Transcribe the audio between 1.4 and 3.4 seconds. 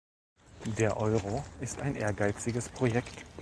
ist ein ehrgeiziges Projekt.